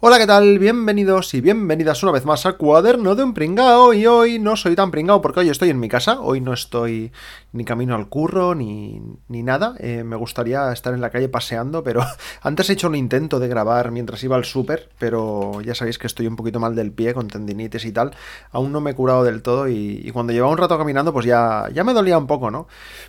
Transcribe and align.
Hola, 0.00 0.20
¿qué 0.20 0.28
tal? 0.28 0.60
Bienvenidos 0.60 1.34
y 1.34 1.40
bienvenidas 1.40 2.04
una 2.04 2.12
vez 2.12 2.24
más 2.24 2.46
a 2.46 2.52
Cuaderno 2.52 3.16
de 3.16 3.24
un 3.24 3.34
Pringao. 3.34 3.92
Y 3.92 4.06
hoy 4.06 4.38
no 4.38 4.54
soy 4.54 4.76
tan 4.76 4.92
pringao 4.92 5.20
porque 5.20 5.40
hoy 5.40 5.48
estoy 5.48 5.70
en 5.70 5.80
mi 5.80 5.88
casa. 5.88 6.20
Hoy 6.20 6.40
no 6.40 6.52
estoy 6.52 7.10
ni 7.50 7.64
camino 7.64 7.96
al 7.96 8.08
curro 8.08 8.54
ni, 8.54 9.02
ni 9.26 9.42
nada. 9.42 9.74
Eh, 9.80 10.04
me 10.04 10.14
gustaría 10.14 10.72
estar 10.72 10.94
en 10.94 11.00
la 11.00 11.10
calle 11.10 11.28
paseando, 11.28 11.82
pero 11.82 12.00
antes 12.42 12.70
he 12.70 12.74
hecho 12.74 12.86
un 12.86 12.94
intento 12.94 13.40
de 13.40 13.48
grabar 13.48 13.90
mientras 13.90 14.22
iba 14.22 14.36
al 14.36 14.44
súper. 14.44 14.88
Pero 15.00 15.60
ya 15.62 15.74
sabéis 15.74 15.98
que 15.98 16.06
estoy 16.06 16.28
un 16.28 16.36
poquito 16.36 16.60
mal 16.60 16.76
del 16.76 16.92
pie 16.92 17.12
con 17.12 17.26
tendinitis 17.26 17.84
y 17.84 17.90
tal. 17.90 18.12
Aún 18.52 18.70
no 18.70 18.80
me 18.80 18.92
he 18.92 18.94
curado 18.94 19.24
del 19.24 19.42
todo 19.42 19.66
y, 19.66 20.00
y 20.04 20.12
cuando 20.12 20.32
llevaba 20.32 20.52
un 20.52 20.58
rato 20.58 20.78
caminando, 20.78 21.12
pues 21.12 21.26
ya, 21.26 21.68
ya 21.74 21.82
me 21.82 21.92
dolía 21.92 22.18
un 22.18 22.28
poco, 22.28 22.52
¿no? 22.52 22.68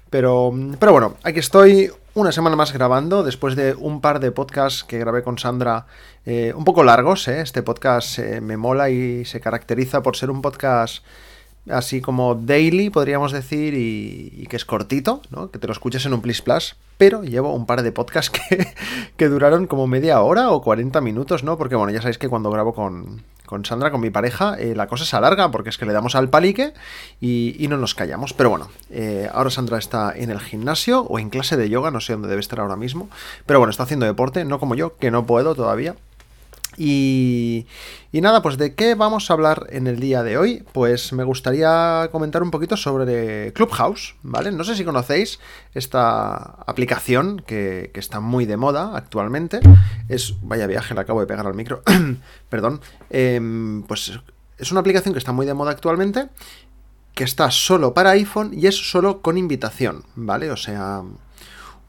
Pero, 0.09 0.51
pero 0.79 0.91
bueno, 0.91 1.17
aquí 1.21 1.37
estoy 1.37 1.91
una 2.15 2.31
semana 2.31 2.55
más 2.55 2.73
grabando, 2.73 3.23
después 3.23 3.55
de 3.55 3.75
un 3.75 4.01
par 4.01 4.19
de 4.19 4.31
podcasts 4.31 4.83
que 4.83 4.97
grabé 4.97 5.23
con 5.23 5.37
Sandra, 5.37 5.85
eh, 6.25 6.53
un 6.55 6.63
poco 6.63 6.83
largos. 6.83 7.27
¿eh? 7.27 7.41
Este 7.41 7.61
podcast 7.61 8.19
eh, 8.19 8.41
me 8.41 8.57
mola 8.57 8.89
y 8.89 9.25
se 9.25 9.39
caracteriza 9.39 10.01
por 10.01 10.15
ser 10.15 10.31
un 10.31 10.41
podcast 10.41 11.05
así 11.69 12.01
como 12.01 12.35
daily, 12.35 12.89
podríamos 12.89 13.31
decir, 13.31 13.73
y, 13.75 14.45
que 14.47 14.55
es 14.55 14.65
cortito, 14.65 15.21
¿no? 15.29 15.51
que 15.51 15.59
te 15.59 15.67
lo 15.67 15.73
escuches 15.73 16.05
en 16.05 16.13
un 16.13 16.21
Plus 16.21 16.41
Plus. 16.41 16.75
Pero 16.97 17.23
llevo 17.23 17.53
un 17.53 17.65
par 17.65 17.81
de 17.81 17.91
podcasts 17.91 18.29
que, 18.29 18.67
que 19.17 19.29
duraron 19.29 19.67
como 19.67 19.87
media 19.87 20.21
hora 20.21 20.51
o 20.51 20.61
40 20.61 20.99
minutos, 21.01 21.43
¿no? 21.43 21.57
Porque 21.57 21.75
bueno, 21.75 21.91
ya 21.93 22.01
sabéis 22.01 22.17
que 22.17 22.27
cuando 22.27 22.51
grabo 22.51 22.73
con, 22.73 23.21
con 23.49 23.65
Sandra, 23.65 23.89
con 23.89 23.99
mi 23.99 24.11
pareja, 24.11 24.53
eh, 24.59 24.75
la 24.75 24.85
cosa 24.85 25.05
se 25.05 25.15
alarga 25.15 25.49
porque 25.49 25.69
es 25.69 25.79
que 25.79 25.87
le 25.87 25.91
damos 25.91 26.13
al 26.13 26.29
palique 26.29 26.71
y, 27.19 27.65
no 27.67 27.77
nos 27.77 27.95
callamos. 27.95 28.31
Pero 28.31 28.51
bueno, 28.51 28.69
eh, 28.91 29.27
ahora 29.33 29.49
Sandra 29.49 29.79
está 29.79 30.13
en 30.15 30.29
el 30.29 30.39
gimnasio 30.39 31.01
o 31.01 31.17
en 31.17 31.31
clase 31.31 31.57
de 31.57 31.67
yoga, 31.67 31.89
no 31.89 31.99
sé 31.99 32.13
dónde 32.13 32.27
debe 32.27 32.41
estar 32.41 32.59
ahora 32.59 32.75
mismo. 32.75 33.09
Pero 33.47 33.57
bueno, 33.57 33.71
está 33.71 33.83
haciendo 33.83 34.05
deporte, 34.05 34.45
no 34.45 34.59
como 34.59 34.75
yo, 34.75 34.97
que 34.97 35.09
no 35.09 35.25
puedo 35.25 35.55
todavía. 35.55 35.95
Y, 36.79 37.65
nada, 38.13 38.41
pues 38.41 38.57
de 38.57 38.73
qué 38.73 38.95
vamos 38.95 39.29
a 39.29 39.33
hablar 39.33 39.67
en 39.69 39.85
el 39.85 39.99
día 39.99 40.23
de 40.23 40.37
hoy. 40.37 40.63
Pues 40.71 41.11
me 41.11 41.25
gustaría 41.25 42.07
comentar 42.09 42.41
un 42.41 42.51
poquito 42.51 42.77
sobre 42.77 43.51
Clubhouse, 43.51 44.15
¿vale? 44.23 44.53
No 44.53 44.63
sé 44.63 44.75
si 44.75 44.85
conocéis 44.85 45.39
esta 45.73 46.35
aplicación 46.65 47.43
que, 47.45 47.91
está 47.93 48.21
muy 48.21 48.45
de 48.45 48.55
moda 48.55 48.95
actualmente. 48.95 49.59
Es, 50.07 50.35
vaya 50.41 50.67
viaje, 50.67 50.93
le 50.93 51.01
acabo 51.01 51.19
de 51.19 51.27
pegar 51.27 51.45
al 51.45 51.53
micro, 51.53 51.83
perdón. 52.49 52.79
Em, 53.09 53.83
pues 53.83 54.17
es 54.57 54.71
una 54.71 54.79
aplicación 54.79 55.13
que 55.13 55.19
está 55.19 55.33
muy 55.33 55.45
de 55.45 55.53
moda 55.53 55.71
actualmente, 55.71 56.29
que 57.13 57.25
está 57.25 57.51
solo 57.51 57.93
para 57.93 58.11
iPhone 58.11 58.51
y 58.53 58.67
es 58.67 58.89
solo 58.89 59.21
con 59.21 59.37
invitación, 59.37 60.05
¿vale? 60.15 60.49
O 60.49 60.55
sea, 60.55 61.01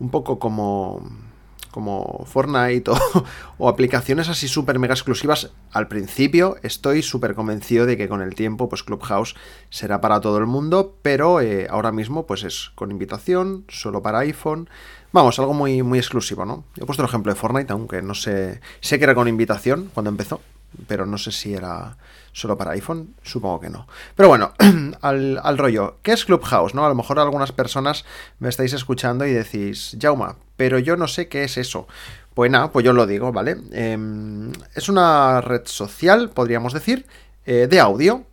un 0.00 0.10
poco 0.10 0.40
como 0.40 1.29
como 1.70 2.24
Fortnite 2.26 2.90
o, 3.58 3.68
aplicaciones 3.68 4.28
así 4.28 4.48
súper 4.48 4.78
mega 4.78 4.94
exclusivas, 4.94 5.52
al 5.72 5.88
principio 5.88 6.56
estoy 6.62 7.02
súper 7.02 7.34
convencido 7.34 7.86
de 7.86 7.96
que 7.96 8.08
con 8.08 8.22
el 8.22 8.34
tiempo 8.34 8.68
pues 8.68 8.82
Clubhouse 8.82 9.34
será 9.68 10.00
para 10.00 10.20
todo 10.20 10.38
el 10.38 10.46
mundo, 10.46 10.96
pero 11.02 11.40
eh, 11.40 11.66
ahora 11.70 11.92
mismo 11.92 12.26
pues 12.26 12.44
es 12.44 12.70
con 12.74 12.90
invitación, 12.90 13.64
solo 13.68 14.02
para 14.02 14.20
iPhone. 14.20 14.68
Vamos, 15.12 15.38
algo 15.38 15.54
muy, 15.54 15.82
muy 15.82 15.98
exclusivo, 15.98 16.44
¿no? 16.44 16.64
He 16.76 16.86
puesto 16.86 17.02
el 17.02 17.08
ejemplo 17.08 17.32
de 17.32 17.38
Fortnite, 17.38 17.72
aunque 17.72 18.00
no 18.00 18.14
sé, 18.14 18.60
sé 18.80 18.98
que 18.98 19.04
era 19.04 19.14
con 19.14 19.26
invitación 19.26 19.90
cuando 19.92 20.10
empezó, 20.10 20.40
pero 20.86 21.06
no 21.06 21.18
sé 21.18 21.32
si 21.32 21.54
era 21.54 21.96
solo 22.32 22.56
para 22.56 22.72
iPhone, 22.72 23.14
supongo 23.22 23.60
que 23.60 23.70
no. 23.70 23.86
Pero 24.14 24.28
bueno, 24.28 24.52
al, 25.00 25.58
rollo, 25.58 25.98
¿qué 26.02 26.12
es 26.12 26.24
Clubhouse? 26.24 26.74
¿no? 26.74 26.84
A 26.84 26.88
lo 26.88 26.94
mejor 26.94 27.18
algunas 27.18 27.52
personas 27.52 28.04
me 28.38 28.48
estáis 28.48 28.72
escuchando 28.72 29.26
y 29.26 29.32
decís, 29.32 29.96
Jauma, 30.00 30.36
pero 30.56 30.78
yo 30.78 30.96
no 30.96 31.08
sé 31.08 31.28
qué 31.28 31.44
es 31.44 31.56
eso. 31.56 31.88
Pues 32.34 32.50
nada, 32.50 32.70
pues 32.70 32.84
yo 32.84 32.92
lo 32.92 33.06
digo, 33.06 33.32
¿vale? 33.32 33.56
Em, 33.72 34.52
es 34.74 34.88
una 34.88 35.40
red 35.40 35.62
social, 35.64 36.30
podríamos 36.30 36.72
decir, 36.72 37.06
eh, 37.44 37.66
de 37.68 37.80
audio. 37.80 38.24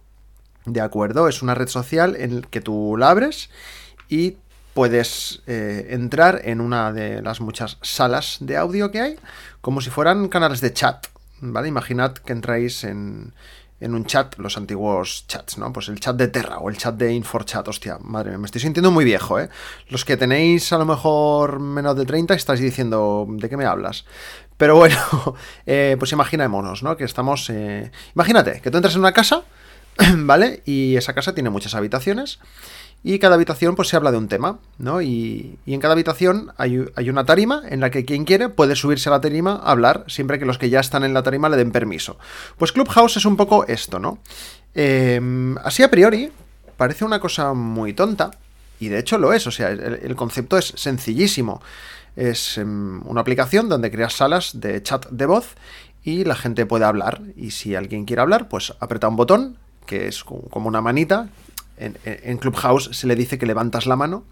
De 0.66 0.82
acuerdo, 0.82 1.28
es 1.28 1.42
una 1.42 1.56
red 1.56 1.68
social 1.68 2.16
en 2.16 2.42
la 2.42 2.48
que 2.48 2.62
tú 2.62 2.96
la 2.98 3.10
abres 3.10 3.50
y 4.10 4.38
puedes 4.74 5.42
eh, 5.48 5.88
entrar 5.90 6.42
en 6.44 6.62
una 6.62 6.94
de 6.94 7.22
las 7.24 7.42
muchas 7.42 7.80
salas 7.82 8.38
de 8.42 8.58
audio 8.58 8.92
que 8.92 9.02
hay, 9.02 9.16
como 9.60 9.82
si 9.82 9.90
fueran 9.90 10.28
canales 10.28 10.62
de 10.62 10.72
chat, 10.72 11.08
¿vale? 11.40 11.68
Imaginad 11.68 12.14
que 12.14 12.34
entráis 12.34 12.84
en, 12.84 13.34
en 13.80 13.94
un 13.94 14.06
chat, 14.06 14.38
los 14.38 14.58
antiguos 14.58 15.26
chats, 15.28 15.58
¿no? 15.58 15.72
Pues 15.72 15.90
el 15.90 16.00
chat 16.00 16.16
de 16.16 16.28
Terra 16.28 16.58
o 16.60 16.70
el 16.70 16.78
chat 16.78 16.96
de 16.96 17.14
InfoChat, 17.14 17.68
hostia, 17.68 17.98
madre 18.02 18.32
mía, 18.32 18.40
me 18.40 18.46
estoy 18.46 18.62
sintiendo 18.62 18.92
muy 18.92 19.06
viejo, 19.06 19.40
¿eh? 19.40 19.50
Los 19.90 20.04
que 20.04 20.18
tenéis 20.18 20.74
a 20.74 20.78
lo 20.78 20.86
mejor 20.86 21.60
menos 21.60 21.96
de 21.96 22.06
30 22.06 22.34
estáis 22.34 22.60
diciendo, 22.60 23.28
¿de 23.30 23.50
qué 23.50 23.58
me 23.58 23.66
hablas? 23.66 24.06
Pero 24.58 24.76
bueno, 24.76 24.98
eh, 25.66 25.96
pues 26.00 26.12
imaginémonos, 26.12 26.82
¿no? 26.82 26.98
Que 26.98 27.04
estamos... 27.04 27.50
Eh, 27.50 27.92
imagínate, 28.16 28.62
que 28.62 28.72
tú 28.72 28.78
entras 28.78 28.96
en 28.96 29.02
una 29.02 29.14
casa, 29.14 29.44
¿vale? 30.18 30.64
Y 30.66 30.96
esa 30.96 31.14
casa 31.14 31.36
tiene 31.36 31.52
muchas 31.52 31.76
habitaciones 31.76 32.40
y 33.04 33.20
cada 33.20 33.36
habitación 33.36 33.76
pues 33.76 33.88
se 33.90 33.96
habla 33.96 34.12
de 34.12 34.18
un 34.18 34.28
tema, 34.28 34.60
¿no? 34.78 35.02
Y, 35.02 35.58
en 35.66 35.80
cada 35.80 35.94
habitación 35.94 36.52
hay, 36.58 36.78
una 37.10 37.26
tarima 37.26 37.62
en 37.70 37.80
la 37.80 37.90
que 37.90 38.06
quien 38.06 38.26
quiere 38.26 38.50
puede 38.50 38.76
subirse 38.76 39.10
a 39.10 39.14
la 39.14 39.22
tarima 39.22 39.54
a 39.64 39.72
hablar, 39.72 40.04
siempre 40.08 40.40
que 40.40 40.46
los 40.46 40.58
que 40.58 40.70
ya 40.70 40.80
están 40.80 41.04
en 41.04 41.14
la 41.14 41.24
tarima 41.24 41.50
le 41.50 41.58
den 41.58 41.72
permiso. 41.72 42.18
Pues 42.58 42.72
Clubhouse 42.72 43.18
es 43.18 43.26
un 43.26 43.38
poco 43.38 43.66
esto, 43.68 44.00
¿no? 44.00 44.20
Em, 44.74 45.58
así 45.60 45.84
a 45.84 45.92
priori, 45.92 46.32
parece 46.76 47.06
una 47.06 47.20
cosa 47.20 47.54
muy 47.54 47.94
tonta, 47.94 48.32
y 48.80 48.90
de 48.90 49.00
hecho 49.00 49.18
lo 49.18 49.34
es, 49.34 49.48
o 49.48 49.52
sea, 49.52 49.70
el, 49.70 50.16
concepto 50.16 50.58
es 50.58 50.74
sencillísimo. 50.76 51.62
Es 52.16 52.58
em, 52.58 53.02
una 53.08 53.22
aplicación 53.22 53.70
donde 53.70 53.92
creas 53.92 54.14
salas 54.14 54.60
de 54.60 54.82
chat 54.84 55.08
de 55.10 55.26
voz 55.26 55.56
y 56.04 56.24
la 56.24 56.36
gente 56.36 56.66
puede 56.66 56.86
hablar, 56.86 57.22
y 57.36 57.52
si 57.52 57.76
alguien 57.76 58.06
quiere 58.06 58.22
hablar, 58.22 58.50
pues 58.50 58.74
aprieta 58.80 59.08
un 59.08 59.16
botón, 59.16 59.58
que 59.86 60.08
es 60.08 60.24
como 60.24 60.68
una 60.68 60.82
manita, 60.82 61.30
en, 61.78 62.38
Clubhouse 62.38 62.90
se 62.94 63.08
le 63.08 63.16
dice 63.16 63.38
que 63.38 63.46
levantas 63.46 63.86
la 63.86 63.96
mano 63.96 64.26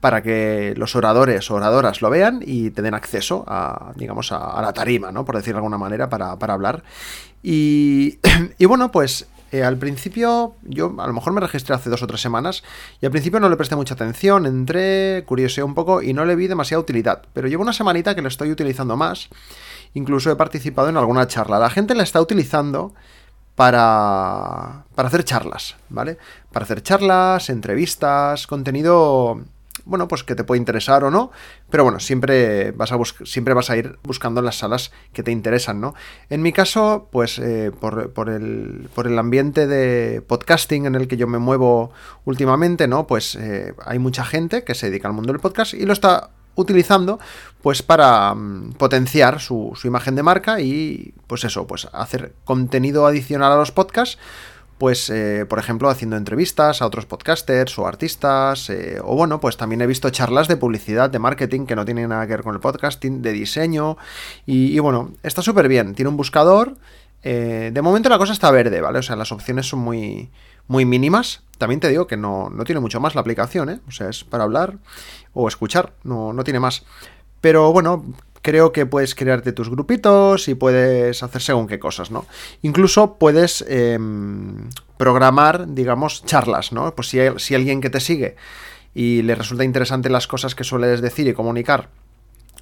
para 0.00 0.22
que 0.22 0.74
los 0.76 0.94
oradores 0.94 1.50
o 1.50 1.54
oradoras 1.54 2.02
lo 2.02 2.10
vean 2.10 2.40
y 2.44 2.70
te 2.70 2.82
den 2.82 2.94
acceso 2.94 3.44
a, 3.48 3.92
digamos, 3.96 4.30
a, 4.30 4.60
la 4.62 4.72
tarima, 4.72 5.10
¿no? 5.10 5.24
Por 5.24 5.36
decirlo 5.36 5.56
de 5.56 5.58
alguna 5.58 5.78
manera, 5.78 6.08
para, 6.08 6.32
hablar. 6.52 6.82
Y, 7.42 8.18
bueno, 8.66 8.90
pues 8.90 9.28
eh, 9.52 9.62
al 9.62 9.76
principio, 9.78 10.54
yo 10.62 10.94
a 10.98 11.06
lo 11.06 11.12
mejor 11.12 11.32
me 11.32 11.40
registré 11.40 11.74
hace 11.74 11.88
dos 11.88 12.02
o 12.02 12.06
tres 12.06 12.20
semanas 12.20 12.62
y 13.00 13.06
al 13.06 13.12
principio 13.12 13.40
no 13.40 13.48
le 13.48 13.56
presté 13.56 13.76
mucha 13.76 13.94
atención, 13.94 14.44
entré, 14.44 15.24
curioseé 15.24 15.64
un 15.64 15.74
poco 15.74 16.02
y 16.02 16.12
no 16.12 16.24
le 16.24 16.36
vi 16.36 16.48
demasiada 16.48 16.80
utilidad. 16.80 17.22
Pero 17.32 17.48
llevo 17.48 17.62
una 17.62 17.72
semanita 17.72 18.14
que 18.14 18.22
lo 18.22 18.28
estoy 18.28 18.50
utilizando 18.50 18.96
más. 18.96 19.28
Incluso 19.94 20.30
he 20.30 20.36
participado 20.36 20.88
en 20.88 20.96
alguna 20.96 21.26
charla. 21.28 21.58
La 21.58 21.70
gente 21.70 21.94
la 21.94 22.02
está 22.02 22.20
utilizando 22.20 22.92
para, 23.58 24.84
para 24.94 25.08
hacer 25.08 25.24
charlas, 25.24 25.74
¿vale? 25.88 26.16
Para 26.52 26.62
hacer 26.62 26.80
charlas, 26.80 27.50
entrevistas, 27.50 28.46
contenido, 28.46 29.40
bueno, 29.84 30.06
pues 30.06 30.22
que 30.22 30.36
te 30.36 30.44
puede 30.44 30.60
interesar 30.60 31.02
o 31.02 31.10
no, 31.10 31.32
pero 31.68 31.82
bueno, 31.82 31.98
siempre 31.98 32.70
vas 32.70 32.92
a, 32.92 32.98
siempre 33.24 33.54
vas 33.54 33.68
a 33.70 33.76
ir 33.76 33.98
buscando 34.04 34.42
las 34.42 34.58
salas 34.58 34.92
que 35.12 35.24
te 35.24 35.32
interesan, 35.32 35.80
¿no? 35.80 35.96
En 36.30 36.40
mi 36.40 36.52
caso, 36.52 37.08
pues 37.10 37.40
eh, 37.40 37.72
por, 37.80 37.98
el, 38.28 38.88
por, 38.94 39.08
el, 39.08 39.18
ambiente 39.18 39.66
de 39.66 40.22
podcasting 40.22 40.86
en 40.86 40.94
el 40.94 41.08
que 41.08 41.16
yo 41.16 41.26
me 41.26 41.38
muevo 41.38 41.90
últimamente, 42.24 42.86
¿no? 42.86 43.08
Pues 43.08 43.34
eh, 43.34 43.74
hay 43.84 43.98
mucha 43.98 44.24
gente 44.24 44.62
que 44.62 44.76
se 44.76 44.88
dedica 44.88 45.08
al 45.08 45.14
mundo 45.14 45.32
del 45.32 45.40
podcast 45.40 45.74
y 45.74 45.84
lo 45.84 45.94
está 45.94 46.30
utilizando 46.58 47.18
pues 47.62 47.82
para 47.82 48.34
mm, 48.34 48.72
potenciar 48.72 49.40
su, 49.40 49.72
imagen 49.84 50.16
de 50.16 50.22
marca 50.22 50.60
y 50.60 51.14
pues 51.26 51.44
eso, 51.44 51.66
pues 51.66 51.88
hacer 51.92 52.34
contenido 52.44 53.06
adicional 53.06 53.52
a 53.52 53.56
los 53.56 53.72
podcasts 53.72 54.18
pues 54.76 55.10
eh, 55.10 55.44
por 55.48 55.58
ejemplo 55.58 55.90
haciendo 55.90 56.16
entrevistas 56.16 56.82
a 56.82 56.86
otros 56.86 57.04
podcasters 57.04 57.76
o 57.78 57.86
artistas 57.86 58.70
eh, 58.70 59.00
o 59.02 59.16
bueno 59.16 59.40
pues 59.40 59.56
también 59.56 59.80
he 59.80 59.88
visto 59.88 60.08
charlas 60.10 60.46
de 60.46 60.56
publicidad 60.56 61.10
de 61.10 61.18
marketing 61.18 61.66
que 61.66 61.74
no 61.74 61.84
tienen 61.84 62.10
nada 62.10 62.26
que 62.26 62.34
ver 62.34 62.44
con 62.44 62.54
el 62.54 62.60
podcasting 62.60 63.20
de 63.20 63.32
diseño 63.32 63.96
y, 64.46 64.78
bueno 64.78 65.12
está 65.24 65.42
súper 65.42 65.66
bien 65.66 65.94
tiene 65.94 66.10
un 66.10 66.16
buscador 66.16 66.76
eh, 67.24 67.72
de 67.74 67.82
momento 67.82 68.08
la 68.08 68.18
cosa 68.18 68.32
está 68.32 68.52
verde 68.52 68.80
vale 68.80 69.00
o 69.00 69.02
sea 69.02 69.16
las 69.16 69.32
opciones 69.32 69.68
son 69.68 69.80
muy 69.80 70.30
muy 70.68 70.84
mínimas. 70.84 71.42
También 71.58 71.80
te 71.80 71.88
digo 71.88 72.06
que 72.06 72.16
no, 72.16 72.50
no 72.50 72.64
tiene 72.64 72.80
mucho 72.80 73.00
más 73.00 73.14
la 73.14 73.22
aplicación, 73.22 73.68
¿eh? 73.68 73.80
O 73.88 73.90
sea, 73.90 74.08
es 74.08 74.22
para 74.22 74.44
hablar 74.44 74.78
o 75.32 75.48
escuchar, 75.48 75.94
no, 76.04 76.32
no 76.32 76.44
tiene 76.44 76.60
más. 76.60 76.84
Pero 77.40 77.72
bueno, 77.72 78.04
creo 78.42 78.72
que 78.72 78.86
puedes 78.86 79.14
crearte 79.14 79.52
tus 79.52 79.68
grupitos 79.68 80.48
y 80.48 80.54
puedes 80.54 81.22
hacer 81.22 81.42
según 81.42 81.66
qué 81.66 81.78
cosas, 81.78 82.10
¿no? 82.10 82.26
Incluso 82.62 83.14
puedes 83.14 83.64
em, 83.68 84.70
programar, 84.96 85.74
digamos, 85.74 86.24
charlas, 86.24 86.72
¿no? 86.72 86.94
Pues 86.94 87.08
si, 87.08 87.18
si 87.38 87.54
alguien 87.54 87.80
que 87.80 87.90
te 87.90 88.00
sigue 88.00 88.36
y 88.94 89.22
le 89.22 89.34
resulta 89.34 89.64
interesante 89.64 90.10
las 90.10 90.26
cosas 90.26 90.54
que 90.54 90.64
sueles 90.64 91.00
decir 91.00 91.26
y 91.26 91.34
comunicar, 91.34 91.88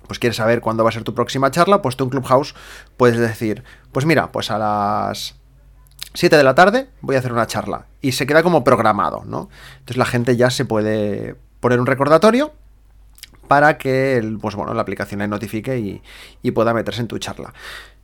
pues 0.06 0.19
quieres 0.19 0.37
saber 0.37 0.61
cuándo 0.61 0.85
va 0.85 0.91
a 0.91 0.93
ser 0.93 1.05
tu 1.05 1.14
próxima 1.14 1.50
charla, 1.50 1.82
pues 1.82 1.97
tú 1.97 2.05
en 2.05 2.11
Clubhouse 2.11 2.55
puedes 2.97 3.19
decir, 3.19 3.64
pues 3.93 4.06
mira, 4.06 4.32
pues 4.32 4.50
a 4.50 4.58
las 4.58 5.37
7 6.16 6.34
de 6.34 6.44
la 6.44 6.54
tarde 6.54 6.88
voy 7.02 7.16
a 7.16 7.18
hacer 7.18 7.32
una 7.32 7.46
charla 7.46 7.86
y 8.00 8.12
se 8.12 8.26
queda 8.26 8.42
como 8.42 8.64
programado, 8.64 9.24
¿no? 9.26 9.50
Entonces 9.74 9.98
la 9.98 10.06
gente 10.06 10.34
ya 10.36 10.48
se 10.48 10.64
puede 10.64 11.36
poner 11.60 11.78
un 11.78 11.86
recordatorio 11.86 12.52
para 13.48 13.76
que 13.76 14.36
pues 14.40 14.54
bueno, 14.54 14.72
la 14.72 14.80
aplicación 14.80 15.20
le 15.20 15.28
notifique 15.28 15.78
y, 15.78 16.02
y 16.42 16.50
pueda 16.52 16.72
meterse 16.72 17.02
en 17.02 17.08
tu 17.08 17.18
charla. 17.18 17.52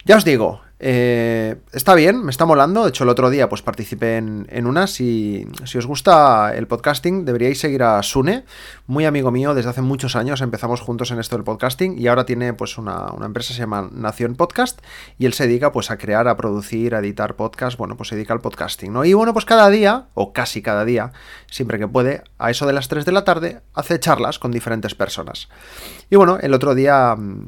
Ya 0.04 0.16
os 0.16 0.24
digo, 0.24 0.60
eh, 0.84 1.58
está 1.72 1.94
bien, 1.94 2.24
me 2.24 2.32
está 2.32 2.44
molando. 2.44 2.82
De 2.82 2.88
hecho, 2.88 3.04
el 3.04 3.10
otro 3.10 3.30
día 3.30 3.48
pues 3.48 3.62
participé 3.62 4.16
en, 4.16 4.66
una. 4.66 4.88
Si, 4.88 5.46
si, 5.64 5.78
os 5.78 5.86
gusta 5.86 6.56
el 6.56 6.66
podcasting, 6.66 7.24
deberíais 7.24 7.60
seguir 7.60 7.84
a 7.84 8.02
Sune, 8.02 8.44
muy 8.88 9.04
amigo 9.04 9.30
mío 9.30 9.54
desde 9.54 9.70
hace 9.70 9.80
muchos 9.80 10.16
años. 10.16 10.40
Empezamos 10.40 10.80
juntos 10.80 11.12
en 11.12 11.20
esto 11.20 11.36
del 11.36 11.44
podcasting 11.44 11.96
y 11.96 12.08
ahora 12.08 12.26
tiene 12.26 12.52
pues 12.52 12.78
una, 12.78 13.14
empresa 13.24 13.50
que 13.50 13.54
se 13.54 13.60
llama 13.60 13.90
Nación 13.92 14.34
Podcast 14.34 14.80
y 15.20 15.26
él 15.26 15.34
se 15.34 15.46
dedica 15.46 15.70
pues 15.70 15.92
a 15.92 15.98
crear, 15.98 16.26
a 16.26 16.36
producir, 16.36 16.96
a 16.96 16.98
editar 16.98 17.36
podcast. 17.36 17.78
Bueno, 17.78 17.96
pues 17.96 18.08
se 18.08 18.16
dedica 18.16 18.34
al 18.34 18.40
podcasting, 18.40 18.92
¿no? 18.92 19.04
Y 19.04 19.14
bueno, 19.14 19.32
pues 19.32 19.44
cada 19.44 19.70
día, 19.70 20.06
o 20.14 20.32
casi 20.32 20.62
cada 20.62 20.84
día, 20.84 21.12
siempre 21.48 21.78
que 21.78 21.86
puede, 21.86 22.24
a 22.38 22.50
eso 22.50 22.66
de 22.66 22.72
las 22.72 22.88
3 22.88 23.04
de 23.04 23.12
la 23.12 23.22
tarde, 23.22 23.60
hace 23.72 24.00
charlas 24.00 24.40
con 24.40 24.50
diferentes 24.50 24.96
personas. 24.96 25.48
Y 26.10 26.16
bueno, 26.16 26.38
el 26.42 26.54
otro 26.54 26.74
día, 26.74 27.14
mm, 27.16 27.46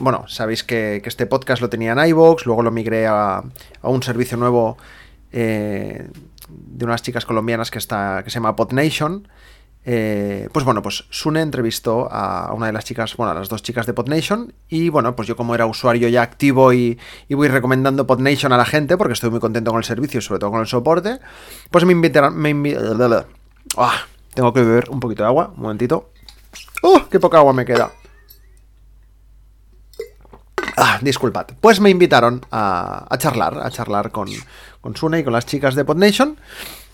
bueno, 0.00 0.24
sabéis 0.28 0.64
que 0.64 1.02
este 1.04 1.26
podcast 1.26 1.60
lo 1.60 1.68
tenía 1.68 1.89
en 1.92 2.08
iVoox, 2.08 2.46
luego 2.46 2.62
lo 2.62 2.70
migré 2.70 3.06
a, 3.06 3.42
un 3.82 4.02
servicio 4.02 4.36
nuevo 4.36 4.76
eh, 5.32 6.08
de 6.48 6.84
unas 6.84 7.02
chicas 7.02 7.24
colombianas 7.24 7.70
que, 7.70 7.78
está, 7.78 8.22
que 8.24 8.30
se 8.30 8.34
llama 8.34 8.56
PodNation. 8.56 9.28
Eh, 9.82 10.48
pues 10.52 10.64
bueno, 10.64 10.82
pues 10.82 11.06
Sune 11.08 11.40
entrevistó 11.40 12.08
a 12.12 12.52
una 12.52 12.66
de 12.66 12.72
las 12.72 12.84
chicas, 12.84 13.16
bueno, 13.16 13.32
a 13.32 13.34
las 13.34 13.48
dos 13.48 13.62
chicas 13.62 13.86
de 13.86 13.94
PodNation. 13.94 14.52
Y 14.68 14.88
bueno, 14.88 15.16
pues 15.16 15.28
yo 15.28 15.36
como 15.36 15.54
era 15.54 15.66
usuario 15.66 16.08
ya 16.08 16.22
activo 16.22 16.72
y, 16.72 16.98
voy 17.30 17.48
recomendando 17.48 18.06
PodNation 18.06 18.52
a 18.52 18.56
la 18.56 18.64
gente, 18.64 18.96
porque 18.96 19.14
estoy 19.14 19.30
muy 19.30 19.40
contento 19.40 19.70
con 19.70 19.78
el 19.78 19.84
servicio 19.84 20.18
y 20.18 20.22
sobre 20.22 20.40
todo 20.40 20.50
con 20.50 20.60
el 20.60 20.66
soporte, 20.66 21.18
pues 21.70 21.84
me 21.84 21.92
invitaron... 21.92 22.36
Me 22.36 22.76
ah, 23.76 24.00
tengo 24.34 24.52
que 24.52 24.60
beber 24.60 24.90
un 24.90 25.00
poquito 25.00 25.22
de 25.22 25.28
agua, 25.28 25.52
un 25.56 25.62
momentito. 25.62 26.10
¡Oh! 26.82 27.02
¡Qué 27.10 27.18
poca 27.18 27.38
agua 27.38 27.52
me 27.52 27.64
queda! 27.64 27.90
Ah, 30.82 30.98
disculpad. 31.02 31.46
Pues 31.60 31.78
me 31.78 31.90
invitaron 31.90 32.40
a, 32.50 33.06
charlar, 33.18 33.58
a 33.62 33.70
charlar 33.70 34.10
con, 34.10 34.30
con 34.80 34.96
Sune 34.96 35.18
y 35.18 35.24
con 35.24 35.34
las 35.34 35.44
chicas 35.44 35.74
de 35.74 35.84
PodNation. 35.84 36.38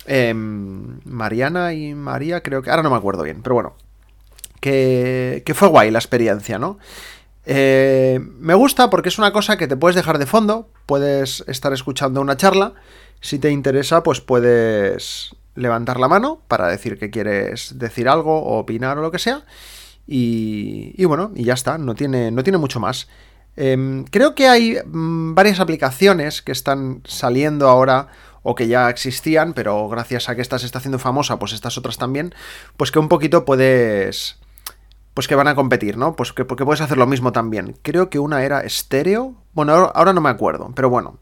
Em, 0.06 0.98
Mariana 1.04 1.72
y 1.72 1.94
María, 1.94 2.42
creo 2.42 2.62
que. 2.62 2.70
Ahora 2.70 2.82
no 2.82 2.90
me 2.90 2.96
acuerdo 2.96 3.22
bien, 3.22 3.42
pero 3.42 3.54
bueno. 3.54 3.74
Que, 4.58 5.44
que 5.46 5.54
fue 5.54 5.68
guay 5.68 5.92
la 5.92 6.00
experiencia, 6.00 6.58
¿no? 6.58 6.78
Eh, 7.44 8.18
me 8.40 8.54
gusta 8.54 8.90
porque 8.90 9.08
es 9.08 9.18
una 9.18 9.32
cosa 9.32 9.56
que 9.56 9.68
te 9.68 9.76
puedes 9.76 9.94
dejar 9.94 10.18
de 10.18 10.26
fondo. 10.26 10.68
Puedes 10.86 11.44
estar 11.46 11.72
escuchando 11.72 12.20
una 12.20 12.36
charla. 12.36 12.74
Si 13.20 13.38
te 13.38 13.52
interesa, 13.52 14.02
pues 14.02 14.20
puedes 14.20 15.36
levantar 15.54 16.00
la 16.00 16.08
mano 16.08 16.40
para 16.48 16.66
decir 16.66 16.98
que 16.98 17.10
quieres 17.10 17.78
decir 17.78 18.08
algo 18.08 18.42
o 18.42 18.58
opinar 18.58 18.98
o 18.98 19.02
lo 19.02 19.12
que 19.12 19.20
sea. 19.20 19.44
Y, 20.08 20.92
y 21.00 21.04
bueno, 21.04 21.30
y 21.36 21.44
ya 21.44 21.54
está, 21.54 21.78
no 21.78 21.94
tiene, 21.94 22.32
no 22.32 22.42
tiene 22.42 22.58
mucho 22.58 22.80
más. 22.80 23.06
Em, 23.56 24.04
creo 24.04 24.34
que 24.34 24.48
hay 24.48 24.78
mm, 24.84 25.34
varias 25.34 25.60
aplicaciones 25.60 26.42
que 26.42 26.52
están 26.52 27.02
saliendo 27.04 27.68
ahora 27.68 28.08
o 28.42 28.54
que 28.54 28.68
ya 28.68 28.88
existían, 28.90 29.54
pero 29.54 29.88
gracias 29.88 30.28
a 30.28 30.36
que 30.36 30.42
esta 30.42 30.58
se 30.58 30.66
está 30.66 30.78
haciendo 30.78 30.98
famosa, 30.98 31.38
pues 31.38 31.52
estas 31.52 31.78
otras 31.78 31.98
también, 31.98 32.34
pues 32.76 32.92
que 32.92 32.98
un 32.98 33.08
poquito 33.08 33.44
puedes... 33.44 34.38
Pues 35.14 35.26
que 35.28 35.34
van 35.34 35.48
a 35.48 35.54
competir, 35.54 35.96
¿no? 35.96 36.14
Pues 36.14 36.34
que, 36.34 36.44
porque 36.44 36.66
puedes 36.66 36.82
hacer 36.82 36.98
lo 36.98 37.06
mismo 37.06 37.32
también. 37.32 37.74
Creo 37.80 38.10
que 38.10 38.18
una 38.18 38.44
era 38.44 38.60
estéreo. 38.60 39.34
Bueno, 39.54 39.90
ahora 39.94 40.12
no 40.12 40.20
me 40.20 40.28
acuerdo, 40.28 40.70
pero 40.74 40.90
bueno. 40.90 41.18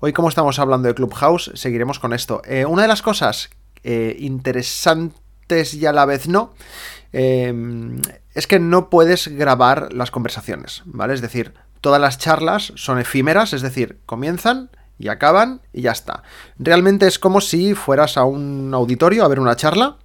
Hoy 0.00 0.12
como 0.12 0.28
estamos 0.28 0.58
hablando 0.58 0.88
de 0.88 0.94
Clubhouse, 0.94 1.52
seguiremos 1.54 2.00
con 2.00 2.12
esto. 2.12 2.42
Eh, 2.44 2.66
una 2.66 2.82
de 2.82 2.88
las 2.88 3.00
cosas 3.00 3.50
eh, 3.84 4.16
interesantes 4.18 5.74
y 5.74 5.86
a 5.86 5.92
la 5.92 6.04
vez 6.04 6.28
no, 6.28 6.52
em, 7.12 8.00
es 8.34 8.46
que 8.46 8.58
no 8.58 8.90
puedes 8.90 9.28
grabar 9.28 9.92
las 9.92 10.10
conversaciones, 10.10 10.82
¿vale? 10.84 11.14
Es 11.14 11.20
decir, 11.20 11.54
Todas 11.80 12.00
las 12.00 12.18
charlas 12.18 12.72
son 12.76 12.98
efímeras, 12.98 13.52
es 13.52 13.62
decir, 13.62 14.00
comienzan 14.06 14.70
y 14.98 15.08
acaban 15.08 15.62
y 15.72 15.82
ya 15.82 15.92
está. 15.92 16.22
Realmente 16.58 17.06
es 17.06 17.18
como 17.18 17.40
si 17.40 17.74
fueras 17.74 18.16
a 18.16 18.24
un 18.24 18.72
auditorio 18.74 19.24
a 19.24 19.28
ver 19.28 19.40
una 19.40 19.56
charla 19.56 19.96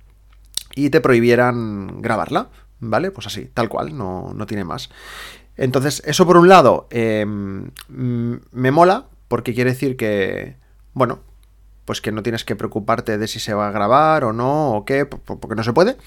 y 0.76 0.90
te 0.90 1.02
prohibieran 1.02 2.02
grabarla, 2.02 2.50
¿vale? 2.80 3.12
Pues 3.12 3.28
así, 3.28 3.46
tal 3.54 3.70
cual, 3.70 3.98
no, 3.98 4.34
tiene 4.48 4.64
más. 4.64 4.90
Entonces, 5.56 6.02
eso 6.06 6.26
por 6.26 6.38
un 6.38 6.48
lado 6.48 6.88
em, 6.90 7.70
me 7.88 8.72
mola, 8.72 9.06
porque 9.28 9.54
quiere 9.54 9.72
decir 9.72 9.98
que, 9.98 10.58
bueno, 10.94 11.20
pues 11.86 12.02
que 12.02 12.12
no 12.12 12.24
tienes 12.24 12.46
que 12.46 12.56
preocuparte 12.56 13.18
de 13.18 13.28
si 13.28 13.40
se 13.40 13.54
va 13.54 13.68
a 13.68 13.72
grabar 13.72 14.24
o 14.24 14.34
no, 14.34 14.72
o 14.72 14.86
qué, 14.86 15.06
porque 15.06 15.56
no 15.56 15.64
se 15.64 15.74
puede. 15.74 15.98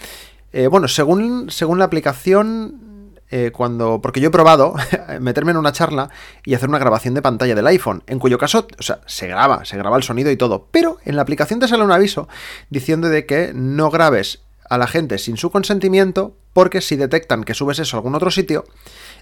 Eh, 0.53 0.69
bueno, 0.69 0.89
según, 0.89 1.51
según 1.51 1.79
la 1.79 1.85
aplicación, 1.85 2.96
eh, 3.31 3.51
cuando. 3.53 4.01
Porque 4.01 4.21
yo 4.21 4.29
he 4.29 4.33
probado 4.33 4.75
meterme 5.21 5.53
en 5.53 5.57
una 5.57 5.73
charla 5.73 6.11
y 6.45 6.55
hacer 6.55 6.69
una 6.69 6.79
grabación 6.79 7.15
de 7.15 7.23
pantalla 7.23 7.55
del 7.55 7.67
iPhone, 7.67 8.03
en 8.07 8.19
cuyo 8.19 8.39
caso, 8.39 8.67
o 8.79 8.83
sea, 8.83 9.01
se 9.07 9.27
graba, 9.27 9.65
se 9.65 9.77
graba 9.77 9.97
el 9.97 10.03
sonido 10.03 10.31
y 10.31 10.37
todo. 10.37 10.69
Pero 10.71 10.99
en 11.05 11.17
la 11.17 11.23
aplicación 11.23 11.61
te 11.61 11.69
sale 11.69 11.85
un 11.85 11.93
aviso 11.93 12.29
diciendo 12.71 13.09
de 13.09 13.27
que 13.27 13.53
no 13.55 13.91
grabes 13.91 14.41
a 14.69 14.79
la 14.79 14.87
gente 14.87 15.19
sin 15.19 15.37
su 15.37 15.51
consentimiento, 15.51 16.37
porque 16.53 16.81
si 16.81 16.97
detectan 16.97 17.45
que 17.45 17.55
subes 17.55 17.79
eso 17.79 17.97
a 17.97 17.99
algún 17.99 18.15
otro 18.15 18.31
sitio, 18.31 18.65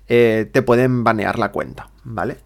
eh, 0.06 0.48
te 0.52 0.62
pueden 0.62 1.02
banear 1.02 1.38
la 1.38 1.50
cuenta, 1.50 1.90
¿vale? 2.02 2.38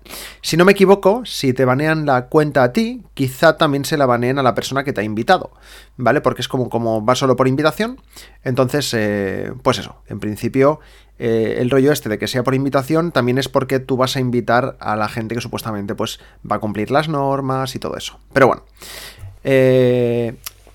Si 0.43 0.56
no 0.56 0.64
me 0.64 0.72
equivoco, 0.72 1.25
si 1.25 1.52
te 1.52 1.64
banean 1.64 2.06
la 2.06 2.26
cuenta 2.26 2.62
a 2.62 2.72
ti, 2.72 3.02
quizá 3.14 3.56
también 3.56 3.84
se 3.84 3.96
la 3.96 4.06
baneen 4.06 4.38
a 4.38 4.43
la 4.43 4.54
persona 4.54 4.84
que 4.84 4.93
te 4.93 5.00
ha 5.00 5.04
invitado, 5.04 5.50
¿vale? 5.96 6.20
Porque 6.20 6.43
es 6.43 6.49
como, 6.49 6.70
como 6.70 7.04
va 7.04 7.14
solo 7.14 7.37
por 7.37 7.49
invitación. 7.49 8.00
Entonces, 8.44 8.94
eh, 8.94 9.52
pues 9.62 9.78
eso, 9.78 10.02
en 10.06 10.20
principio, 10.20 10.81
eh, 11.19 11.56
el 11.59 11.70
rollo 11.70 11.93
este 11.93 12.09
de 12.09 12.19
que 12.19 12.29
sea 12.29 12.43
por 12.43 12.55
invitación 12.55 13.12
también 13.12 13.38
es 13.38 13.49
porque 13.49 13.81
tú 13.81 13.97
vas 13.97 14.17
a 14.17 14.20
invitar 14.20 14.76
a 14.81 14.97
la 14.97 15.09
gente 15.09 15.35
que 15.35 15.41
supuestamente 15.41 15.94
pues 15.94 16.20
va 16.50 16.56
a 16.56 16.59
cumplir 16.61 16.91
las 16.91 17.09
normas 17.09 17.75
y 17.75 17.79
todo 17.79 17.97
eso. 17.97 18.19
Pero 18.32 18.47
bueno. 18.47 18.62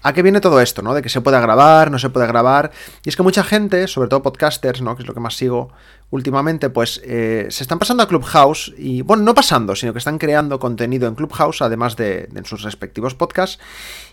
¿A 0.06 0.12
qué 0.12 0.22
viene 0.22 0.42
todo 0.42 0.60
esto, 0.60 0.82
no? 0.82 0.94
De 0.94 1.02
que 1.02 1.08
se 1.08 1.22
pueda 1.22 1.40
grabar, 1.40 1.90
no 1.90 1.98
se 1.98 2.10
puede 2.10 2.28
grabar. 2.28 2.72
Y 3.06 3.10
es 3.10 3.16
que 3.16 3.24
mucha 3.24 3.42
gente, 3.42 3.88
sobre 3.88 4.10
todo 4.10 4.22
podcasters, 4.22 4.82
¿no? 4.82 4.98
Que 4.98 5.04
es 5.04 5.08
lo 5.08 5.14
que 5.14 5.22
más 5.22 5.38
sigo 5.38 5.72
últimamente, 6.10 6.70
pues 6.70 7.02
eh, 7.06 7.48
se 7.50 7.64
están 7.64 7.80
pasando 7.80 8.04
a 8.04 8.08
Clubhouse 8.10 8.74
y, 8.78 9.02
bueno, 9.02 9.24
no 9.24 9.34
pasando, 9.34 9.78
sino 9.78 9.94
que 9.94 10.00
están 10.00 10.18
creando 10.18 10.60
contenido 10.60 11.08
en 11.08 11.16
Clubhouse, 11.16 11.62
además 11.62 11.96
de, 11.96 12.30
en 12.36 12.44
sus 12.44 12.64
respectivos 12.64 13.16
podcasts. 13.16 13.60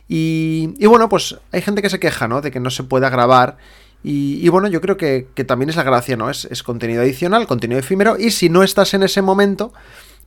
Y, 0.09 0.75
y, 0.79 0.87
bueno, 0.87 1.09
pues 1.09 1.37
hay 1.51 1.61
gente 1.61 1.83
que 1.83 1.91
se 1.91 1.99
queja, 1.99 2.29
¿no? 2.29 2.41
De 2.41 2.53
que 2.53 2.61
no 2.61 2.71
se 2.71 2.85
pueda 2.85 3.11
grabar. 3.11 3.57
Y, 4.03 4.49
bueno, 4.49 4.69
yo 4.69 4.81
creo 4.81 4.97
que, 4.97 5.27
también 5.47 5.69
es 5.69 5.77
la 5.77 5.83
gracia, 5.83 6.17
¿no? 6.17 6.31
Es, 6.31 6.47
es 6.47 6.63
contenido 6.63 7.03
adicional, 7.03 7.47
contenido 7.47 7.79
efímero. 7.79 8.17
Y 8.19 8.31
si 8.31 8.49
no 8.49 8.63
estás 8.63 8.95
en 8.95 9.03
ese 9.03 9.21
momento, 9.21 9.73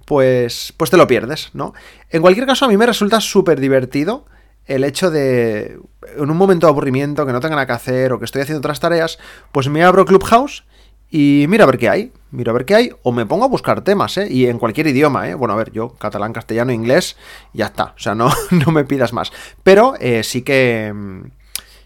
pues, 0.05 0.73
pues 0.77 0.91
te 0.91 0.97
lo 0.97 1.07
pierdes, 1.07 1.49
¿no? 1.53 1.73
En 2.09 2.21
cualquier 2.21 2.45
caso, 2.45 2.65
a 2.65 2.67
mí 2.67 2.77
me 2.77 2.85
resulta 2.85 3.19
súper 3.19 3.59
divertido 3.59 4.25
el 4.65 4.83
hecho 4.83 5.11
de, 5.11 5.79
en 6.17 6.29
un 6.29 6.37
momento 6.37 6.67
de 6.67 6.71
aburrimiento, 6.71 7.25
que 7.25 7.33
no 7.33 7.39
tenga 7.39 7.55
nada 7.55 7.67
que 7.67 7.73
hacer 7.73 8.13
o 8.13 8.19
que 8.19 8.25
estoy 8.25 8.41
haciendo 8.41 8.59
otras 8.59 8.79
tareas, 8.79 9.19
pues 9.51 9.67
me 9.67 9.83
abro 9.83 10.05
Clubhouse 10.05 10.63
y 11.09 11.45
mira 11.49 11.65
a 11.65 11.67
ver 11.67 11.77
qué 11.77 11.89
hay, 11.89 12.11
mira 12.31 12.51
a 12.51 12.53
ver 12.53 12.65
qué 12.65 12.75
hay, 12.75 12.91
o 13.03 13.11
me 13.11 13.25
pongo 13.25 13.45
a 13.45 13.47
buscar 13.47 13.83
temas, 13.83 14.17
¿eh? 14.17 14.27
Y 14.29 14.47
en 14.47 14.57
cualquier 14.57 14.87
idioma, 14.87 15.29
¿eh? 15.29 15.35
Bueno, 15.35 15.53
a 15.53 15.57
ver, 15.57 15.71
yo 15.71 15.89
catalán, 15.89 16.33
castellano, 16.33 16.71
inglés, 16.71 17.17
ya 17.53 17.67
está, 17.67 17.93
o 17.95 17.99
sea, 17.99 18.15
no, 18.15 18.31
no 18.51 18.71
me 18.71 18.85
pidas 18.85 19.13
más. 19.13 19.31
Pero 19.63 19.95
eh, 19.99 20.23
sí 20.23 20.41
que, 20.41 20.93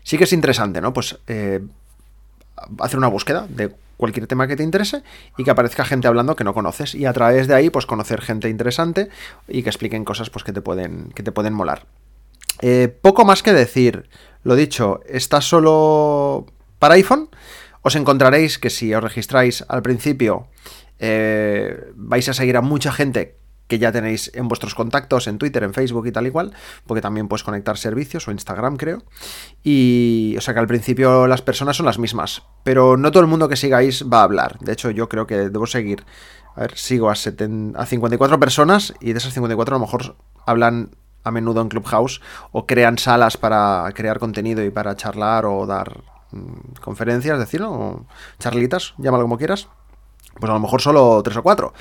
sí 0.07 0.17
que 0.17 0.23
es 0.23 0.31
interesante, 0.31 0.79
¿no? 0.79 0.93
Pues 0.93 1.19
eh, 1.27 1.59
hacer 2.79 2.97
una 2.97 3.09
búsqueda 3.09 3.45
de 3.49 3.75
cualquier 3.97 4.25
tema 4.25 4.47
que 4.47 4.55
te 4.55 4.63
interese 4.63 5.03
y 5.37 5.43
que 5.43 5.51
aparezca 5.51 5.83
gente 5.83 6.07
hablando 6.07 6.37
que 6.37 6.45
no 6.45 6.53
conoces 6.53 6.95
y 6.95 7.05
a 7.05 7.11
través 7.11 7.47
de 7.47 7.55
ahí 7.55 7.69
pues 7.69 7.85
conocer 7.85 8.21
gente 8.21 8.47
interesante 8.47 9.09
y 9.49 9.63
que 9.63 9.69
expliquen 9.69 10.05
cosas 10.05 10.29
pues 10.29 10.45
que 10.45 10.53
te 10.53 10.61
pueden 10.61 11.09
que 11.13 11.23
te 11.23 11.33
pueden 11.33 11.51
molar. 11.53 11.87
Eh, 12.61 12.87
poco 12.87 13.25
más 13.25 13.43
que 13.43 13.51
decir. 13.51 14.09
Lo 14.43 14.55
dicho, 14.55 15.01
está 15.07 15.41
solo 15.41 16.45
para 16.79 16.93
iPhone. 16.93 17.29
Os 17.81 17.97
encontraréis 17.97 18.59
que 18.59 18.69
si 18.69 18.93
os 18.93 19.03
registráis 19.03 19.65
al 19.67 19.81
principio 19.81 20.47
eh, 20.99 21.91
vais 21.95 22.29
a 22.29 22.33
seguir 22.33 22.55
a 22.55 22.61
mucha 22.61 22.93
gente 22.93 23.35
que 23.67 23.79
ya 23.79 23.91
tenéis 23.91 24.31
en 24.33 24.47
vuestros 24.47 24.75
contactos 24.75 25.27
en 25.27 25.37
Twitter, 25.37 25.63
en 25.63 25.73
Facebook 25.73 26.07
y 26.07 26.11
tal 26.11 26.27
y 26.27 26.31
cual, 26.31 26.53
porque 26.85 27.01
también 27.01 27.27
puedes 27.27 27.43
conectar 27.43 27.77
servicios 27.77 28.27
o 28.27 28.31
Instagram, 28.31 28.77
creo. 28.77 29.03
Y, 29.63 30.35
o 30.37 30.41
sea 30.41 30.53
que 30.53 30.59
al 30.59 30.67
principio 30.67 31.27
las 31.27 31.41
personas 31.41 31.77
son 31.77 31.85
las 31.85 31.99
mismas, 31.99 32.43
pero 32.63 32.97
no 32.97 33.11
todo 33.11 33.21
el 33.21 33.29
mundo 33.29 33.49
que 33.49 33.55
sigáis 33.55 34.05
va 34.11 34.21
a 34.21 34.23
hablar. 34.23 34.57
De 34.59 34.73
hecho, 34.73 34.91
yo 34.91 35.09
creo 35.09 35.27
que 35.27 35.49
debo 35.49 35.67
seguir. 35.67 36.05
A 36.55 36.61
ver, 36.61 36.77
sigo 36.77 37.09
a, 37.09 37.13
a 37.13 37.85
54 37.85 38.39
personas 38.39 38.93
y 38.99 39.13
de 39.13 39.19
esas 39.19 39.33
54 39.33 39.75
a 39.75 39.79
lo 39.79 39.85
mejor 39.85 40.15
hablan 40.45 40.91
a 41.23 41.31
menudo 41.31 41.61
en 41.61 41.69
Clubhouse 41.69 42.21
o 42.51 42.65
crean 42.65 42.97
salas 42.97 43.37
para 43.37 43.87
crear 43.93 44.17
contenido 44.17 44.63
y 44.63 44.71
para 44.71 44.95
charlar 44.95 45.45
o 45.45 45.65
dar 45.67 46.01
mm, 46.31 46.79
conferencias, 46.81 47.33
es 47.33 47.39
decir, 47.39 47.61
o 47.61 48.05
charlitas, 48.39 48.95
llámalo 48.97 49.25
como 49.25 49.37
quieras, 49.37 49.67
pues 50.39 50.49
a 50.49 50.53
lo 50.53 50.59
mejor 50.59 50.81
solo 50.81 51.21
tres 51.23 51.37
o 51.37 51.43
cuatro. 51.43 51.73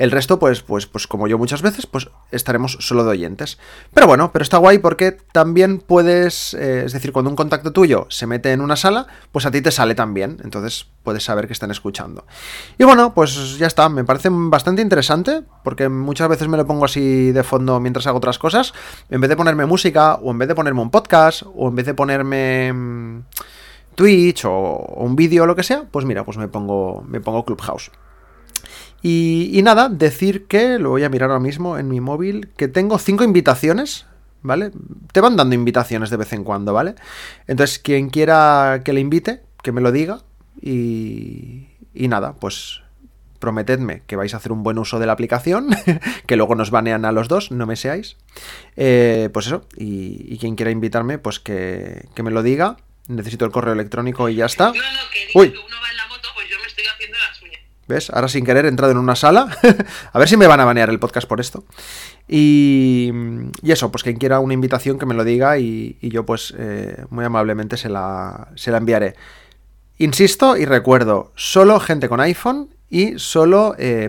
El 0.00 0.10
resto, 0.10 0.38
pues, 0.38 0.62
pues, 0.62 0.86
pues 0.86 1.06
como 1.06 1.28
yo 1.28 1.36
muchas 1.36 1.60
veces, 1.60 1.84
pues 1.84 2.08
estaremos 2.30 2.78
solo 2.80 3.04
de 3.04 3.10
oyentes. 3.10 3.58
Pero 3.92 4.06
bueno, 4.06 4.32
pero 4.32 4.42
está 4.42 4.56
guay 4.56 4.78
porque 4.78 5.12
también 5.12 5.78
puedes, 5.78 6.54
eh, 6.54 6.84
es 6.86 6.94
decir, 6.94 7.12
cuando 7.12 7.28
un 7.28 7.36
contacto 7.36 7.70
tuyo 7.70 8.06
se 8.08 8.26
mete 8.26 8.52
en 8.52 8.62
una 8.62 8.76
sala, 8.76 9.06
pues 9.30 9.44
a 9.44 9.50
ti 9.50 9.60
te 9.60 9.70
sale 9.70 9.94
también. 9.94 10.38
Entonces 10.42 10.86
puedes 11.02 11.24
saber 11.24 11.46
que 11.46 11.52
están 11.52 11.70
escuchando. 11.70 12.24
Y 12.78 12.84
bueno, 12.84 13.12
pues 13.12 13.58
ya 13.58 13.66
está, 13.66 13.90
me 13.90 14.02
parece 14.02 14.30
bastante 14.32 14.80
interesante 14.80 15.42
porque 15.62 15.90
muchas 15.90 16.30
veces 16.30 16.48
me 16.48 16.56
lo 16.56 16.66
pongo 16.66 16.86
así 16.86 17.32
de 17.32 17.44
fondo 17.44 17.78
mientras 17.78 18.06
hago 18.06 18.16
otras 18.16 18.38
cosas. 18.38 18.72
En 19.10 19.20
vez 19.20 19.28
de 19.28 19.36
ponerme 19.36 19.66
música, 19.66 20.14
o 20.14 20.30
en 20.30 20.38
vez 20.38 20.48
de 20.48 20.54
ponerme 20.54 20.80
un 20.80 20.90
podcast, 20.90 21.42
o 21.54 21.68
en 21.68 21.76
vez 21.76 21.84
de 21.84 21.92
ponerme... 21.92 22.72
Mm, 22.72 23.24
Twitch 23.94 24.46
o, 24.46 24.94
un 24.96 25.14
vídeo 25.14 25.42
o 25.42 25.46
lo 25.46 25.54
que 25.54 25.62
sea, 25.62 25.84
pues 25.90 26.06
mira, 26.06 26.24
pues 26.24 26.38
me 26.38 26.48
pongo, 26.48 27.04
me 27.06 27.20
pongo 27.20 27.44
Clubhouse. 27.44 27.90
Y, 29.02 29.60
nada, 29.62 29.88
decir 29.88 30.46
que, 30.46 30.78
lo 30.78 30.90
voy 30.90 31.04
a 31.04 31.08
mirar 31.08 31.30
ahora 31.30 31.40
mismo 31.40 31.78
en 31.78 31.88
mi 31.88 32.00
móvil, 32.00 32.48
que 32.56 32.68
tengo 32.68 32.98
cinco 32.98 33.24
invitaciones, 33.24 34.06
¿vale? 34.42 34.72
Te 35.12 35.20
van 35.20 35.36
dando 35.36 35.54
invitaciones 35.54 36.10
de 36.10 36.16
vez 36.16 36.32
en 36.32 36.44
cuando, 36.44 36.72
¿vale? 36.72 36.94
Entonces, 37.46 37.78
quien 37.78 38.10
quiera 38.10 38.82
que 38.84 38.92
le 38.92 39.00
invite, 39.00 39.42
que 39.62 39.72
me 39.72 39.80
lo 39.80 39.92
diga. 39.92 40.20
Y, 40.60 41.68
y 41.94 42.08
nada, 42.08 42.34
pues 42.34 42.82
prometedme 43.38 44.02
que 44.06 44.16
vais 44.16 44.34
a 44.34 44.36
hacer 44.36 44.52
un 44.52 44.62
buen 44.62 44.78
uso 44.78 44.98
de 44.98 45.06
la 45.06 45.12
aplicación, 45.12 45.68
que 46.26 46.36
luego 46.36 46.54
nos 46.54 46.70
banean 46.70 47.06
a 47.06 47.12
los 47.12 47.28
dos, 47.28 47.50
no 47.50 47.66
me 47.66 47.76
seáis. 47.76 48.18
Eh, 48.76 49.30
pues 49.32 49.46
eso, 49.46 49.64
y, 49.76 50.36
quien 50.38 50.56
quiera 50.56 50.70
invitarme, 50.70 51.18
pues 51.18 51.40
que, 51.40 52.08
que 52.14 52.22
me 52.22 52.30
lo 52.30 52.42
diga 52.42 52.76
necesito 53.10 53.44
el 53.44 53.50
correo 53.50 53.74
electrónico 53.74 54.28
y 54.28 54.36
ya 54.36 54.46
está. 54.46 54.66
No, 54.66 54.74
no, 54.74 55.10
que 55.12 55.38
Uy. 55.38 55.50
que 55.50 55.58
uno 55.58 55.76
va 55.82 55.90
en 55.90 55.96
la 55.96 56.06
moto, 56.06 56.28
pues 56.34 56.48
yo 56.48 56.58
me 56.58 56.66
estoy 56.66 56.84
haciendo 56.86 57.18
las 57.18 57.42
uñas. 57.42 57.60
¿Ves? 57.90 58.08
Ahora 58.10 58.28
sin 58.28 58.44
querer 58.44 58.66
he 58.66 58.68
entrado 58.68 58.92
en 58.92 58.98
una 58.98 59.16
sala. 59.16 59.48
a 60.12 60.18
ver 60.18 60.28
si 60.28 60.36
me 60.36 60.46
van 60.46 60.60
a 60.60 60.64
banear 60.64 60.90
el 60.90 61.00
podcast 61.00 61.26
por 61.26 61.40
esto. 61.40 61.64
Y, 62.28 63.10
y 63.62 63.72
eso, 63.72 63.90
pues 63.90 64.04
quien 64.04 64.16
quiera 64.16 64.38
una 64.38 64.54
invitación 64.54 64.96
que 64.96 65.06
me 65.06 65.14
lo 65.14 65.24
diga 65.24 65.58
y, 65.58 65.98
yo 66.00 66.24
pues 66.24 66.54
eh, 66.56 67.04
muy 67.10 67.24
amablemente 67.24 67.76
se 67.76 67.88
la, 67.88 68.48
se 68.54 68.70
la 68.70 68.78
enviaré. 68.78 69.16
Insisto 69.98 70.56
y 70.56 70.66
recuerdo, 70.66 71.32
solo 71.34 71.80
gente 71.80 72.08
con 72.08 72.20
iPhone 72.20 72.68
y 72.88 73.18
solo 73.18 73.74
eh, 73.76 74.08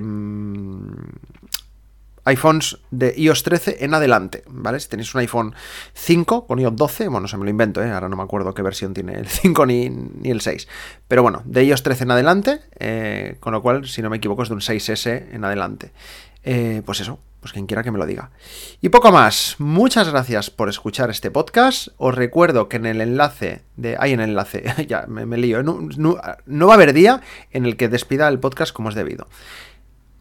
iPhones 2.25 2.77
de 2.91 3.13
iOS 3.17 3.43
13 3.43 3.83
en 3.83 3.93
adelante, 3.93 4.43
¿vale? 4.47 4.79
Si 4.79 4.87
tenéis 4.89 5.13
un 5.15 5.21
iPhone 5.21 5.55
5 5.93 6.47
con 6.47 6.59
iOS 6.59 6.75
12, 6.75 7.07
bueno, 7.07 7.27
se 7.27 7.37
me 7.37 7.43
lo 7.43 7.49
invento, 7.49 7.83
¿eh? 7.83 7.91
ahora 7.91 8.09
no 8.09 8.15
me 8.15 8.23
acuerdo 8.23 8.53
qué 8.53 8.61
versión 8.61 8.93
tiene 8.93 9.13
el 9.13 9.27
5 9.27 9.65
ni, 9.65 9.89
ni 9.89 10.29
el 10.29 10.41
6, 10.41 10.67
pero 11.07 11.23
bueno, 11.23 11.41
de 11.45 11.65
iOS 11.65 11.83
13 11.83 12.03
en 12.03 12.11
adelante, 12.11 12.59
eh, 12.79 13.37
con 13.39 13.53
lo 13.53 13.61
cual, 13.61 13.87
si 13.87 14.01
no 14.01 14.09
me 14.09 14.17
equivoco, 14.17 14.43
es 14.43 14.49
de 14.49 14.55
un 14.55 14.61
6S 14.61 15.33
en 15.33 15.43
adelante. 15.43 15.91
Eh, 16.43 16.81
pues 16.85 16.99
eso, 16.99 17.19
pues 17.39 17.53
quien 17.53 17.67
quiera 17.67 17.83
que 17.83 17.91
me 17.91 17.99
lo 17.99 18.05
diga. 18.05 18.31
Y 18.81 18.89
poco 18.89 19.11
más, 19.11 19.55
muchas 19.59 20.09
gracias 20.09 20.49
por 20.49 20.69
escuchar 20.69 21.09
este 21.09 21.29
podcast. 21.29 21.89
Os 21.97 22.15
recuerdo 22.15 22.67
que 22.67 22.77
en 22.77 22.85
el 22.85 23.01
enlace 23.01 23.61
de. 23.77 23.95
Hay 23.99 24.13
en 24.13 24.21
el 24.21 24.29
enlace, 24.29 24.63
ya 24.87 25.05
me, 25.07 25.37
lío. 25.37 25.59
¿eh? 25.59 25.63
No, 25.63 25.79
no 26.45 26.67
va 26.67 26.73
a 26.73 26.75
haber 26.75 26.93
día 26.93 27.21
en 27.51 27.65
el 27.65 27.77
que 27.77 27.89
despida 27.89 28.27
el 28.27 28.39
podcast 28.39 28.73
como 28.73 28.89
es 28.89 28.95
debido. 28.95 29.27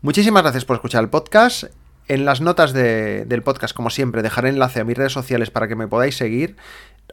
Muchísimas 0.02 0.42
gracias 0.42 0.64
por 0.64 0.76
escuchar 0.76 1.02
el 1.02 1.10
podcast. 1.10 1.64
En 2.10 2.24
las 2.24 2.40
notas 2.40 2.72
del 2.72 3.42
podcast, 3.44 3.72
como 3.72 3.88
siempre, 3.88 4.22
dejaré 4.22 4.48
enlace 4.48 4.80
a 4.80 4.84
mis 4.84 4.98
redes 4.98 5.12
sociales 5.12 5.52
para 5.52 5.68
que 5.68 5.76
me 5.76 5.86
podáis 5.86 6.16
seguir. 6.16 6.56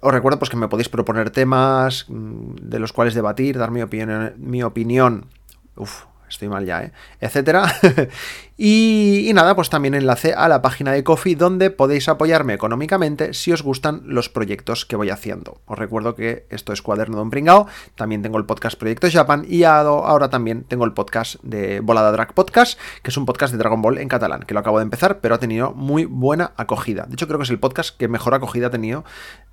Os 0.01 0.11
recuerdo 0.11 0.39
pues, 0.39 0.49
que 0.49 0.57
me 0.57 0.69
podéis 0.69 0.89
proponer 0.89 1.29
temas 1.29 2.05
mm, 2.07 2.55
de 2.63 2.79
los 2.79 2.93
cuales 2.93 3.13
debatir, 3.13 3.59
dar 3.59 3.69
mi 3.69 3.83
opinión, 3.83 4.33
mi 4.37 4.63
opinión 4.63 5.27
uf, 5.75 6.05
estoy 6.29 6.49
mal 6.49 6.65
ya, 6.65 6.83
¿eh? 6.83 6.91
etcétera. 7.19 7.73
y, 8.57 9.29
nada, 9.33 9.55
pues 9.55 9.69
también 9.69 9.93
enlace 9.93 10.33
a 10.33 10.47
la 10.47 10.61
página 10.61 10.91
de 10.91 11.03
Coffee 11.03 11.35
donde 11.35 11.69
podéis 11.69 12.09
apoyarme 12.09 12.53
económicamente 12.53 13.33
si 13.33 13.51
os 13.51 13.61
gustan 13.61 14.01
los 14.05 14.29
proyectos 14.29 14.85
que 14.85 14.95
voy 14.95 15.09
haciendo. 15.09 15.61
Os 15.65 15.77
recuerdo 15.77 16.15
que 16.15 16.45
esto 16.49 16.73
es 16.73 16.81
Cuaderno 16.81 17.17
Don 17.17 17.29
Pringao, 17.29 17.67
también 17.95 18.21
tengo 18.21 18.37
el 18.37 18.45
podcast 18.45 18.77
Proyecto 18.77 19.07
Japan 19.11 19.45
y 19.47 19.63
ahora 19.63 20.29
también 20.29 20.63
tengo 20.63 20.85
el 20.85 20.93
podcast 20.93 21.35
de 21.43 21.79
Volada 21.79 22.11
Drag 22.11 22.33
Podcast, 22.33 22.79
que 23.01 23.11
es 23.11 23.17
un 23.17 23.25
podcast 23.25 23.51
de 23.53 23.59
Dragon 23.59 23.81
Ball 23.81 23.97
en 23.97 24.07
catalán, 24.07 24.41
que 24.41 24.53
lo 24.53 24.59
acabo 24.59 24.79
de 24.79 24.83
empezar, 24.83 25.19
pero 25.19 25.35
ha 25.35 25.39
tenido 25.39 25.73
muy 25.73 26.05
buena 26.05 26.53
acogida. 26.57 27.05
De 27.07 27.13
hecho, 27.13 27.27
creo 27.27 27.39
que 27.39 27.43
es 27.43 27.49
el 27.49 27.59
podcast 27.59 27.97
que 27.97 28.07
mejor 28.07 28.33
acogida 28.33 28.67
ha 28.67 28.71
tenido 28.71 29.03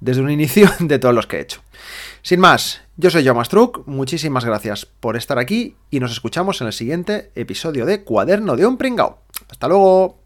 desde 0.01 0.23
un 0.23 0.31
inicio 0.31 0.71
de 0.79 0.99
todos 0.99 1.15
los 1.15 1.27
que 1.27 1.39
he 1.39 1.41
hecho. 1.41 1.61
Sin 2.23 2.41
más, 2.41 2.84
yo 2.97 3.11
soy 3.11 3.25
Jaume 3.25 3.45
Struck, 3.45 3.87
muchísimas 3.87 4.45
gracias 4.45 4.87
por 4.87 5.17
estar 5.17 5.39
aquí 5.39 5.77
y 5.91 6.01
nos 6.01 6.13
escuchamos 6.13 6.61
en 6.61 6.69
el 6.69 6.73
siguiente 6.73 7.33
episodio 7.35 7.87
de 7.87 8.05
Cuaderno 8.05 8.57
de 8.57 8.67
un 8.67 8.77
Pringao. 8.77 9.19
Hasta 9.51 9.69
luego. 9.69 10.24